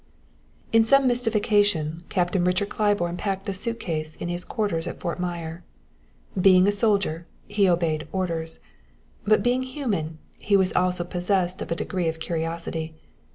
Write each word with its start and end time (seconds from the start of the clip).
In 0.73 0.83
some 0.83 1.05
mystification 1.05 2.05
Captain 2.09 2.43
Richard 2.43 2.69
Claiborne 2.69 3.17
packed 3.17 3.47
a 3.49 3.53
suit 3.53 3.79
case 3.79 4.15
in 4.15 4.29
his 4.29 4.43
quarters 4.43 4.87
at 4.87 4.99
Fort 4.99 5.19
Myer. 5.19 5.63
Being 6.35 6.65
a 6.65 6.71
soldier, 6.71 7.27
he 7.47 7.69
obeyed 7.69 8.07
orders; 8.11 8.61
but 9.25 9.43
being 9.43 9.61
human, 9.61 10.17
he 10.39 10.57
was 10.57 10.73
also 10.73 11.03
possessed 11.03 11.61
of 11.61 11.71
a 11.71 11.75
degree 11.75 12.07
of 12.07 12.19
curiosity. 12.19 12.95